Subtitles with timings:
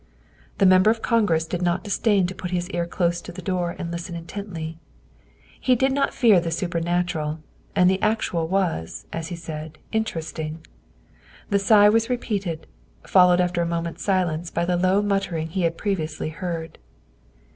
[0.57, 3.75] The Member of Congress did not disdain to put his ear close to the door
[3.77, 4.79] and listen intently;
[5.59, 7.37] he did not fear the supernatural,
[7.75, 10.65] and the actual was, as he said, interesting.
[11.51, 12.61] The sigh was re peated,
[13.05, 16.79] followed after a moment's silence by the low muttering he had previously heard.